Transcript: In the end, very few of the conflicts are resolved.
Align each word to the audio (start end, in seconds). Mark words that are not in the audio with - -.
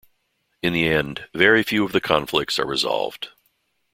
In 0.63 0.73
the 0.73 0.87
end, 0.89 1.27
very 1.35 1.61
few 1.61 1.85
of 1.85 1.91
the 1.91 2.01
conflicts 2.01 2.57
are 2.57 2.65
resolved. 2.65 3.29